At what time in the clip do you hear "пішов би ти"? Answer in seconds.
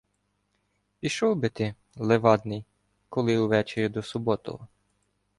0.99-1.75